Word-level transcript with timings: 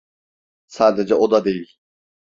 Sadece 0.67 1.15
o 1.15 1.31
da 1.31 1.45
değil. 1.45 1.77